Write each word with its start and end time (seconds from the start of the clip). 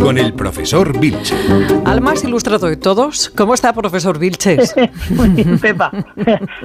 con 0.00 0.18
el 0.18 0.32
profesor 0.34 0.98
Vilches. 0.98 1.32
Al 1.84 2.00
más 2.00 2.24
ilustrado 2.24 2.66
de 2.66 2.76
todos, 2.76 3.30
¿cómo 3.36 3.54
está, 3.54 3.72
profesor 3.72 4.18
Vilches? 4.18 4.74
Muy 5.10 5.28
bien, 5.28 5.60
Pepa. 5.60 5.92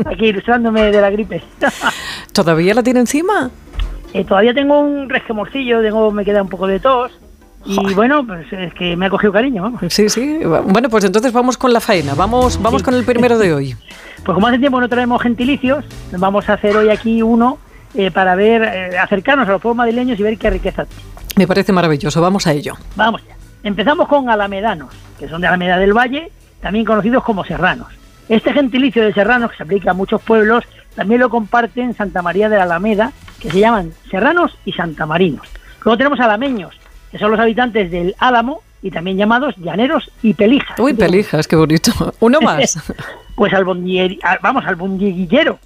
Aquí 0.06 0.26
ilustrándome 0.26 0.92
de 0.92 1.00
la 1.02 1.12
gripe. 1.12 1.44
¿Todavía 2.34 2.74
la 2.74 2.82
tiene 2.82 3.02
encima? 3.02 3.52
Eh, 4.14 4.24
todavía 4.26 4.56
tengo 4.56 4.80
un 4.80 5.08
resquemorcillo, 5.08 5.84
tengo, 5.84 6.10
me 6.12 6.26
queda 6.26 6.42
un 6.42 6.50
poco 6.50 6.66
de 6.66 6.80
tos. 6.80 7.12
Y 7.64 7.94
bueno, 7.94 8.26
pues 8.26 8.52
es 8.52 8.74
que 8.74 8.96
me 8.98 9.06
ha 9.06 9.10
cogido 9.12 9.32
cariño, 9.32 9.62
vamos. 9.62 9.82
Sí, 9.90 10.10
sí. 10.10 10.40
Bueno, 10.44 10.90
pues 10.90 11.04
entonces 11.04 11.32
vamos 11.32 11.60
con 11.60 11.72
la 11.72 11.80
faena. 11.80 12.16
Vamos, 12.16 12.60
vamos 12.60 12.82
Sí. 12.82 12.86
con 12.86 12.96
el 12.96 13.04
primero 13.04 13.38
de 13.38 13.54
hoy. 13.54 13.76
Pues 14.24 14.36
como 14.36 14.46
hace 14.46 14.60
tiempo 14.60 14.80
no 14.80 14.88
traemos 14.88 15.20
gentilicios, 15.24 15.84
vamos 16.16 16.48
a 16.48 16.54
hacer 16.54 16.78
hoy 16.78 16.90
aquí 16.90 17.24
uno 17.24 17.58
eh, 17.96 18.12
para 18.12 18.36
ver, 18.36 18.62
eh, 18.62 18.98
acercarnos 19.00 19.48
a 19.50 19.52
los 19.54 19.62
pueblos 19.62 19.78
madrileños 19.78 20.20
y 20.20 20.22
ver 20.22 20.38
qué 20.38 20.52
riqueza 20.52 20.86
tiene. 20.86 21.04
Me 21.36 21.48
parece 21.48 21.72
maravilloso. 21.72 22.22
Vamos 22.22 22.48
a 22.48 22.54
ello. 22.54 22.74
Vamos 22.96 23.22
ya. 23.28 23.36
Empezamos 23.64 24.08
con 24.08 24.30
alamedanos, 24.30 24.94
que 25.20 25.28
son 25.28 25.42
de 25.42 25.48
Alameda 25.48 25.78
del 25.78 25.94
Valle, 25.94 26.32
también 26.62 26.86
conocidos 26.86 27.24
como 27.24 27.44
serranos. 27.46 27.88
Este 28.30 28.54
gentilicio 28.54 29.04
de 29.04 29.14
serranos, 29.14 29.52
que 29.52 29.58
se 29.58 29.64
aplica 29.64 29.92
a 29.92 29.94
muchos 29.94 30.22
pueblos, 30.22 30.64
también 30.96 31.20
lo 31.22 31.30
comparten 31.30 31.94
Santa 31.94 32.22
María 32.22 32.50
de 32.50 32.58
la 32.58 32.64
Alameda, 32.64 33.12
que 33.40 33.52
se 33.52 33.60
llaman 33.60 33.92
serranos 34.10 34.58
y 34.66 34.74
santamarinos. 34.74 35.48
Luego 35.84 35.98
tenemos 35.98 36.20
alameños, 36.20 36.76
que 37.12 37.18
son 37.20 37.32
los 37.32 37.40
habitantes 37.40 37.92
del 37.92 38.16
Álamo 38.20 38.62
y 38.82 38.90
también 38.90 39.18
llamados 39.18 39.56
llaneros 39.58 40.10
y 40.24 40.34
pelijas. 40.34 40.80
Uy, 40.80 40.94
pelijas, 40.94 41.48
qué 41.48 41.56
bonito. 41.56 41.92
Uno 42.20 42.40
más. 42.42 42.78
Pues 43.34 43.54
al- 43.54 43.66
vamos, 44.44 44.66
albondiguillero, 44.68 45.58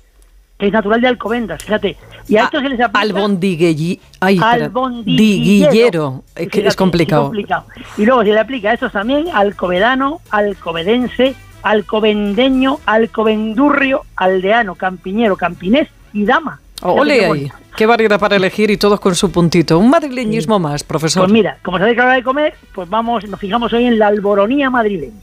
que 0.57 0.67
es 0.67 0.71
natural 0.71 1.01
de 1.01 1.07
Alcobendas, 1.09 1.61
fíjate. 1.61 1.97
Y 2.27 2.37
a 2.37 2.45
esto 2.45 2.59
se 2.59 2.69
les 2.69 2.79
aplica... 2.79 2.99
Albondiguelli. 3.01 3.99
Ay. 4.19 4.39
Albondiguillero. 4.41 5.69
Diguillero. 5.69 6.23
Eh, 6.35 6.47
que 6.47 6.65
es 6.67 6.75
complicado. 6.75 7.23
complicado. 7.25 7.65
Y 7.97 8.05
luego 8.05 8.23
se 8.23 8.29
le 8.29 8.39
aplica 8.39 8.71
a 8.71 8.73
estos 8.73 8.91
también 8.91 9.25
alcovedano, 9.33 10.21
alcovedense, 10.31 11.35
alcobendeño, 11.63 12.79
alcobendurrio, 12.85 14.01
aldeano, 14.15 14.75
campiñero, 14.75 15.35
campinés 15.37 15.87
y 16.13 16.25
dama. 16.25 16.59
Ole 16.81 17.25
ahí. 17.25 17.51
Qué 17.75 17.85
variedad 17.85 18.19
para 18.19 18.35
elegir 18.37 18.69
y 18.71 18.77
todos 18.77 18.99
con 18.99 19.15
su 19.15 19.31
puntito. 19.31 19.77
Un 19.79 19.89
madrileñismo 19.89 20.59
más, 20.59 20.83
profesor. 20.83 21.23
Pues 21.23 21.33
mira, 21.33 21.57
como 21.63 21.77
sabéis 21.77 21.95
que 21.97 22.01
hora 22.01 22.13
de 22.13 22.23
comer, 22.23 22.53
pues 22.73 22.89
vamos, 22.89 23.27
nos 23.27 23.39
fijamos 23.39 23.71
hoy 23.73 23.85
en 23.85 23.99
la 23.99 24.07
alboronía 24.07 24.69
madrileña. 24.69 25.19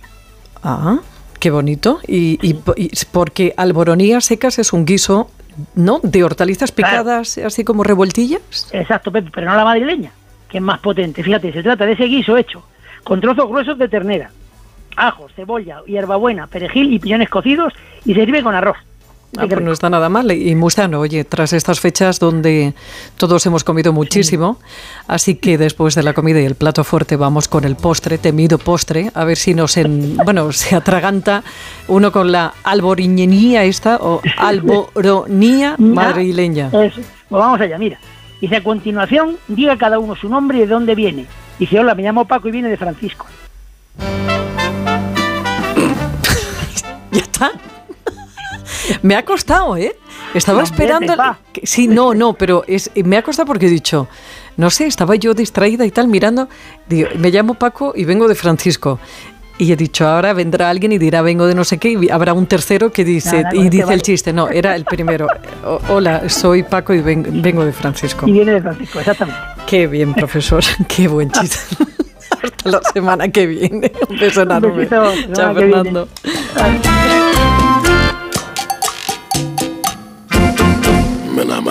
Ah, 0.63 0.99
qué 1.39 1.51
bonito. 1.51 1.99
Y, 2.07 2.39
y- 2.47 2.61
y 2.77 2.91
porque 3.11 3.55
alboronías 3.57 4.25
secas 4.27 4.59
es 4.59 4.73
un 4.73 4.85
guiso, 4.85 5.31
¿no? 5.75 6.01
De 6.03 6.25
hortalizas 6.25 6.73
Claro. 6.73 6.91
picadas, 6.93 7.39
así 7.39 7.65
como 7.65 7.83
revueltillas. 7.85 8.69
Exacto, 8.73 9.11
Pepe, 9.13 9.31
pero 9.35 9.49
no 9.51 9.57
la 9.57 9.65
madrileña, 9.65 10.11
que 10.49 10.59
es 10.59 10.63
más 10.63 10.79
potente. 10.81 11.23
Fíjate, 11.23 11.53
se 11.53 11.63
trata 11.63 11.87
de 11.87 11.93
ese 11.93 12.05
guiso 12.05 12.37
hecho 12.37 12.63
con 13.05 13.21
trozos 13.21 13.49
gruesos 13.49 13.77
de 13.79 13.89
ternera, 13.89 14.31
ajos, 14.97 15.33
cebolla, 15.35 15.81
hierbabuena, 15.87 16.47
perejil 16.47 16.93
y 16.93 16.99
piñones 16.99 17.29
cocidos 17.29 17.73
y 18.05 18.15
se 18.15 18.25
sirve 18.25 18.43
con 18.43 18.55
arroz. 18.55 18.77
Ah, 19.39 19.47
pues 19.49 19.63
no 19.63 19.73
está 19.73 19.89
nada 19.89 20.11
mal. 20.11 20.31
Y 20.31 20.55
muy 20.55 20.71
sano, 20.71 21.01
oye, 21.01 21.25
tras 21.25 21.55
estas 21.55 21.81
fechas 21.81 22.19
donde 22.19 22.75
todos 23.17 23.47
hemos 23.47 23.65
comido 23.65 23.93
muchísimo, 23.93 24.59
así 25.07 25.37
que 25.37 25.57
después 25.57 25.95
de 25.95 26.03
la 26.03 26.13
comida 26.13 26.41
y 26.41 26.45
el 26.45 26.55
plato 26.55 26.85
fuerte 26.85 27.17
vamos 27.17 27.49
con 27.49 27.65
el 27.65 27.77
postre, 27.77 28.19
temido 28.19 28.59
postre, 28.59 29.11
a 29.15 29.25
ver 29.25 29.39
si 29.39 29.55
nos, 29.55 29.79
en, 29.79 30.17
bueno, 30.25 30.53
se 30.53 30.77
atraganta 30.77 31.43
uno 31.89 32.13
con 32.13 32.31
la 32.31 32.53
alboriñenía 32.63 33.65
esta 33.65 33.97
o 33.97 34.21
alboronía 34.37 35.77
madrileña. 35.79 36.67
Eso. 36.67 37.01
Pues 37.29 37.41
vamos 37.43 37.61
allá, 37.61 37.79
mira. 37.79 37.99
Dice 38.43 38.57
a 38.57 38.63
continuación, 38.63 39.39
diga 39.49 39.79
cada 39.79 39.99
uno 39.99 40.15
su 40.15 40.29
nombre 40.29 40.59
y 40.59 40.61
de 40.63 40.67
dónde 40.67 40.95
viene. 40.95 41.27
Dice, 41.59 41.79
hola, 41.79 41.95
me 41.95 42.03
llamo 42.03 42.27
Paco 42.27 42.49
y 42.49 42.51
viene 42.51 42.69
de 42.69 42.77
Francisco. 42.77 43.27
Ya 47.13 47.21
está. 47.21 47.53
Me 49.03 49.15
ha 49.17 49.25
costado, 49.25 49.77
¿eh? 49.77 49.97
Estaba 50.35 50.59
No, 50.59 50.65
esperando. 50.65 51.15
que- 51.53 51.67
Sí, 51.67 51.89
no, 51.89 52.15
no, 52.15 52.35
pero 52.35 52.65
es, 52.67 52.91
me 52.95 53.17
ha 53.17 53.23
costado 53.23 53.47
porque 53.47 53.67
he 53.67 53.71
dicho, 53.71 54.09
no 54.57 54.71
sé, 54.71 54.87
estaba 54.87 55.15
yo 55.17 55.35
distraída 55.35 55.85
y 55.87 55.91
tal, 55.91 56.09
mirando. 56.09 56.49
Digo, 56.89 57.09
me 57.19 57.31
llamo 57.31 57.55
Paco 57.55 57.93
y 57.97 58.05
vengo 58.05 58.29
de 58.29 58.35
Francisco. 58.35 58.99
Y 59.59 59.71
he 59.71 59.77
dicho, 59.77 60.09
ahora 60.09 60.33
vendrá 60.33 60.71
alguien 60.71 60.91
y 60.93 60.99
dirá, 60.99 61.23
vengo 61.23 61.47
de 61.47 61.55
no 61.55 61.63
sé 61.63 61.79
qué, 61.79 61.91
y 61.93 62.09
habrá 62.11 62.33
un 62.33 62.47
tercero 62.47 62.91
que 62.91 63.05
dice, 63.05 63.43
Nada, 63.43 63.55
y 63.55 63.69
dice 63.69 63.85
vale. 63.85 63.95
el 63.97 64.03
chiste. 64.03 64.33
No, 64.33 64.49
era 64.49 64.75
el 64.75 64.85
primero. 64.85 65.27
O- 65.65 65.81
hola, 65.91 66.29
soy 66.29 66.63
Paco 66.65 66.95
y 66.95 67.01
ven- 67.01 67.43
vengo 67.43 67.65
de 67.65 67.73
Francisco. 67.73 68.27
Y 68.27 68.33
viene 68.33 68.53
de 68.53 68.63
Francisco, 68.63 68.99
exactamente. 68.99 69.41
Qué 69.67 69.87
bien, 69.87 70.15
profesor. 70.15 70.65
Qué 70.89 71.07
buen 71.07 71.31
chiste. 71.31 71.59
Hasta 72.43 72.71
la 72.71 72.81
semana 72.93 73.29
que 73.29 73.47
viene. 73.47 73.93
Un 74.09 74.19
beso 74.19 74.43
Un 74.43 74.51
enorme. 74.51 74.77
besito, 74.87 75.05
Chao. 75.35 75.55
Fernando. 75.55 76.09